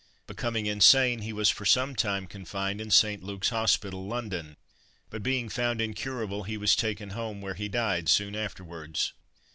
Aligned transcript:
Becoming 0.25 0.65
insane, 0.65 1.19
he 1.19 1.31
was 1.31 1.51
for 1.51 1.63
some 1.63 1.95
time 1.95 2.25
confined 2.25 2.81
in 2.81 2.89
St. 2.89 3.21
Luke's 3.23 3.49
Hospital, 3.49 4.07
London; 4.07 4.57
but 5.11 5.21
being 5.21 5.47
found 5.47 5.79
incurable 5.79 6.41
he 6.41 6.57
was 6.57 6.75
taken 6.75 7.11
home, 7.11 7.39
where 7.39 7.53
he 7.53 7.69
died 7.69 8.09
soon 8.09 8.35
afterwards. 8.35 9.13